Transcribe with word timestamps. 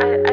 I, 0.00 0.18
I 0.24 0.29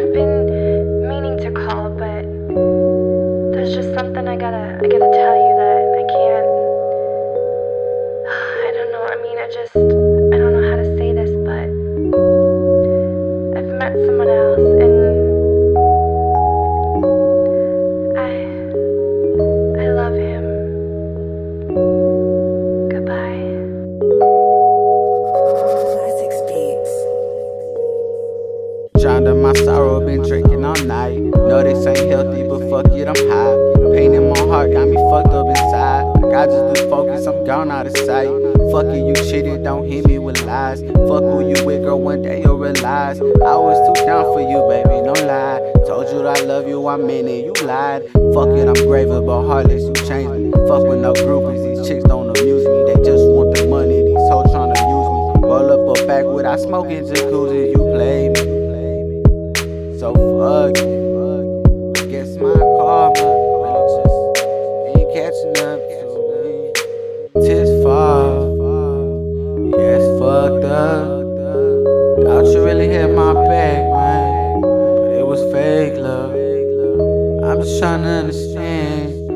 sorrow, 29.35 29.99
been 29.99 30.21
drinking 30.21 30.63
all 30.63 30.81
night. 30.85 31.19
No, 31.19 31.61
this 31.63 31.85
ain't 31.85 32.09
healthy, 32.09 32.43
but 32.43 32.61
fuck 32.69 32.91
it, 32.93 33.07
I'm 33.07 33.15
high. 33.27 33.55
Pain 33.93 34.13
in 34.13 34.29
my 34.29 34.39
heart 34.39 34.71
got 34.71 34.87
me 34.87 34.95
fucked 35.09 35.33
up 35.33 35.47
inside. 35.47 36.03
Like 36.21 36.35
I 36.35 36.45
just 36.45 36.79
lose 36.79 36.89
focus, 36.89 37.25
I'm 37.27 37.43
gone 37.43 37.71
out 37.71 37.87
of 37.87 37.97
sight. 37.97 38.31
Fuck 38.71 38.85
it, 38.85 39.03
you 39.05 39.15
cheated, 39.29 39.63
don't 39.63 39.85
hit 39.85 40.07
me 40.07 40.19
with 40.19 40.41
lies. 40.45 40.81
Fuck 40.81 41.23
who 41.23 41.41
you 41.49 41.65
with, 41.65 41.83
girl, 41.83 41.99
one 41.99 42.21
day 42.21 42.41
you'll 42.41 42.57
realize. 42.57 43.19
I 43.19 43.55
was 43.55 43.77
too 43.87 44.05
down 44.05 44.23
for 44.31 44.39
you, 44.39 44.63
baby, 44.69 45.01
no 45.01 45.13
lie. 45.27 45.59
Told 45.85 46.07
you 46.09 46.25
I 46.25 46.39
love 46.45 46.67
you, 46.67 46.87
I 46.87 46.95
meant 46.95 47.27
it, 47.27 47.45
you 47.45 47.53
lied. 47.65 48.03
Fuck 48.33 48.55
it, 48.55 48.67
I'm 48.67 48.87
graver, 48.87 49.21
but 49.21 49.45
heartless, 49.47 49.83
you 49.83 49.93
changed 50.07 50.31
me. 50.31 50.51
Fuck 50.67 50.87
with 50.87 51.01
no 51.01 51.13
groupies, 51.13 51.63
these 51.63 51.87
chicks 51.87 52.03
don't 52.05 52.29
amuse 52.37 52.65
me. 52.65 52.93
They 52.93 52.95
just 53.03 53.23
want 53.27 53.55
the 53.55 53.67
money, 53.67 54.03
these 54.03 54.29
hoes 54.31 54.47
tryna 54.47 54.79
use 54.87 55.41
me. 55.43 55.47
Roll 55.47 55.91
up 55.91 55.97
a 55.97 56.07
back 56.07 56.25
without 56.25 56.59
smoking 56.59 57.03
jacuzzi, 57.03 57.71
you 57.71 57.83
play 57.91 58.29
me. 58.29 58.46
So 59.99 60.13
fuck 60.13 60.77
it. 60.77 61.07
I 61.97 62.05
guess 62.05 62.35
my 62.37 62.53
karma 62.53 63.27
really 63.63 63.85
just 63.97 64.17
ain't 64.93 65.09
catching 65.11 65.57
up 65.65 65.79
to 65.89 66.05
me. 66.43 67.45
Tis 67.47 67.69
far, 67.83 68.45
yeah, 69.73 69.97
it's 69.97 70.09
fucked 70.19 70.65
up. 70.65 71.07
Thought 72.23 72.45
you 72.53 72.59
really 72.63 72.89
had 72.89 73.09
my 73.09 73.33
back, 73.33 73.81
man, 73.89 74.61
but 74.61 75.13
it 75.13 75.25
was 75.25 75.41
fake 75.51 75.97
love. 75.97 76.31
I'm 77.43 77.59
just 77.63 77.79
trying 77.79 78.03
to 78.03 78.09
understand. 78.09 79.31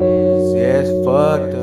Yeah, 0.54 0.78
it's 0.78 0.90
fucked 1.04 1.54
up. 1.54 1.61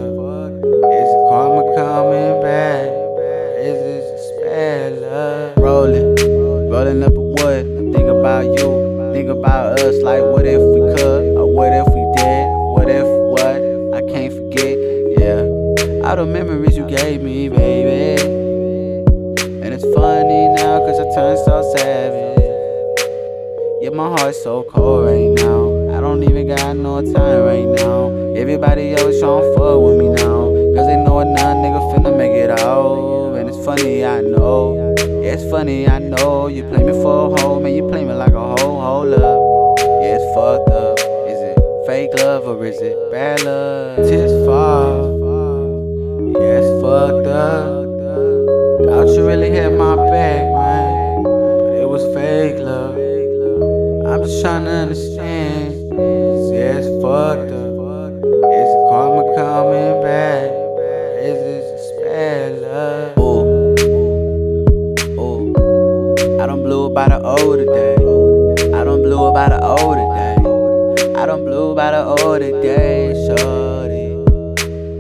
Us 9.89 10.03
like 10.03 10.21
what 10.21 10.45
if 10.45 10.61
we 10.61 10.79
could, 10.93 11.35
or 11.35 11.51
what 11.51 11.73
if 11.73 11.87
we 11.87 12.03
did, 12.21 12.45
what 12.77 12.89
if 12.89 13.07
what? 13.33 13.57
I 13.97 14.01
can't 14.05 14.31
forget, 14.31 14.77
yeah. 15.17 15.41
All 16.05 16.15
the 16.15 16.27
memories 16.27 16.77
you 16.77 16.85
gave 16.85 17.23
me, 17.23 17.49
baby. 17.49 18.21
And 19.63 19.73
it's 19.73 19.83
funny 19.95 20.47
now, 20.61 20.85
cause 20.85 20.99
I 20.99 21.05
turned 21.15 21.39
so 21.39 21.73
savage. 21.75 22.37
Yeah, 23.81 23.89
my 23.89 24.09
heart's 24.09 24.43
so 24.43 24.61
cold 24.61 25.07
right 25.07 25.31
now. 25.43 25.97
I 25.97 25.99
don't 26.01 26.21
even 26.21 26.47
got 26.49 26.77
no 26.77 27.01
time 27.01 27.41
right 27.49 27.65
now. 27.65 28.09
Everybody 28.35 28.93
else 28.93 29.15
tryna 29.15 29.55
fuck 29.55 29.81
with 29.81 29.97
me 29.97 30.09
now. 30.09 30.53
Cause 30.75 30.85
they 30.85 30.97
know 31.03 31.19
a 31.19 31.25
nigga 31.25 31.81
finna 31.91 32.15
make 32.15 32.33
it 32.33 32.51
out. 32.59 33.33
And 33.33 33.49
it's 33.49 33.65
funny, 33.65 34.05
I 34.05 34.21
know. 34.21 34.93
Yeah, 34.99 35.33
it's 35.33 35.49
funny, 35.49 35.87
I 35.87 35.97
know. 35.97 36.45
You 36.47 36.63
play 36.69 36.83
me 36.83 36.91
for 36.91 37.33
a 37.33 37.41
hoe, 37.41 37.59
man, 37.59 37.73
you 37.73 37.87
play 37.89 38.03
me 38.05 38.13
like 38.13 38.33
a 38.33 38.38
is 42.69 42.81
it 42.81 43.11
bad 43.11 43.41
love? 43.41 43.97
Tis 43.97 44.45
far. 44.45 45.02
It's 46.37 46.69
fucked 46.83 47.25
up. 47.25 47.65
Thought 48.85 49.07
you 49.15 49.25
really 49.25 49.49
had 49.49 49.73
my 49.73 49.95
back, 49.95 50.43
man. 50.53 51.23
But 51.23 51.73
it 51.81 51.89
was 51.89 52.03
fake 52.13 52.59
love. 52.59 52.93
I'm 54.05 54.21
just 54.23 54.41
trying 54.43 54.65
to 54.65 54.71
understand. 54.71 55.73
It's 56.53 56.87
fucked 57.02 57.49
up. 57.49 57.73
Is 58.59 58.71
karma 58.89 59.23
coming 59.35 60.03
back? 60.03 60.52
Is 61.25 61.39
it 61.41 61.61
just 61.71 61.89
bad 62.03 62.61
love? 62.61 63.17
Ooh, 63.17 63.73
ooh. 65.19 66.39
I 66.39 66.45
don't 66.45 66.61
blew 66.61 66.85
about 66.85 67.09
the 67.09 67.19
older 67.27 67.65
day. 67.65 67.95
I 68.77 68.83
don't 68.83 69.02
blew 69.02 69.25
about 69.25 69.49
the 69.49 69.59
older 69.65 70.05
day. 70.13 70.39
I 71.19 71.25
don't 71.25 71.43
blew 71.43 71.75
by 71.75 71.91
the 71.91 72.05
older 72.05 72.39
day, 72.61 73.11
shorty. 73.27 74.15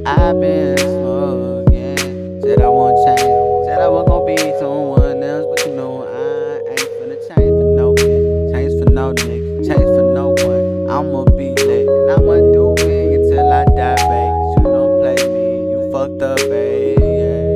I've 0.05 0.37
been 0.41 0.77
smoking. 0.77 2.41
Said 2.41 2.61
I 2.61 2.67
won't 2.67 2.97
change. 3.07 3.65
Said 3.65 3.79
I 3.79 3.87
was 3.87 4.03
gonna 4.05 4.25
be 4.25 4.35
someone 4.59 5.23
else, 5.23 5.47
but 5.47 5.65
you 5.65 5.75
know 5.77 6.03
I 6.03 6.59
ain't 6.71 6.89
finna 6.99 7.15
change 7.23 7.55
for 7.55 7.71
no 7.71 7.95
bitch. 7.95 8.51
Change 8.51 8.83
for 8.83 8.91
no 8.91 9.13
nigga. 9.13 9.65
Change 9.65 9.89
for 9.95 10.11
no 10.11 10.35
one. 10.43 10.91
I'ma 10.91 11.23
be 11.37 11.55
lit 11.63 11.87
and 11.87 12.11
I'ma 12.11 12.35
do 12.51 12.75
it 12.79 13.15
until 13.15 13.53
I 13.53 13.63
die, 13.79 13.95
babe. 13.95 14.35
you 14.57 14.63
don't 14.75 14.99
play 14.99 15.15
me. 15.23 15.71
You 15.71 15.89
fucked 15.89 16.21
up, 16.21 16.37
babe. 16.51 16.99
Yeah. 16.99 17.55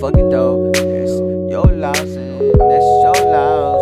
Fuck 0.00 0.16
it 0.16 0.30
though. 0.30 0.72
That's 0.72 1.12
your 1.52 1.68
loss 1.76 2.16
and 2.16 2.40
that's 2.56 2.88
your 3.04 3.20
loss. 3.36 3.75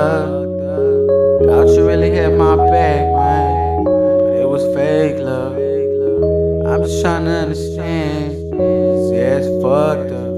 love. 0.00 1.44
Thought 1.46 1.68
you 1.76 1.86
really 1.86 2.10
hit 2.10 2.32
my 2.36 2.56
back, 2.56 3.02
man. 3.16 3.84
But 3.84 4.36
it 4.42 4.48
was 4.48 4.64
fake 4.74 5.18
love. 5.20 5.56
I'm 6.70 6.82
just 6.82 7.02
trying 7.02 7.24
to 7.24 7.36
understand. 7.44 8.32
Yeah, 9.12 9.38
it's 9.38 9.48
fucked 9.62 10.12
up. 10.12 10.30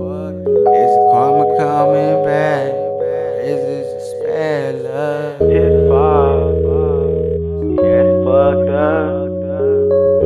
Is 0.80 0.94
karma 1.10 1.44
coming 1.58 2.18
back? 2.24 2.70
Is 3.50 3.60
this 3.68 3.86
just 3.94 4.14
bad 4.24 4.72
love? 4.82 5.42
It's 5.58 5.78
fucked. 5.90 6.64
Yeah, 7.82 8.02
it's 8.02 8.16
fucked 8.26 8.70
up. 8.70 9.30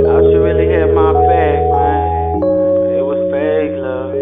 Thought 0.04 0.26
you 0.32 0.38
really 0.48 0.68
hit 0.74 0.88
my 0.94 1.12
back, 1.12 1.60
man. 1.72 2.40
But 2.40 2.92
it 3.00 3.04
was 3.10 3.20
fake 3.32 3.76
love. 3.84 4.12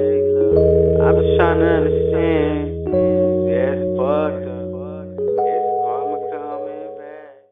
I'm 1.04 1.14
just 1.20 1.32
trying 1.38 1.60
to 1.60 1.68
understand. 1.78 2.33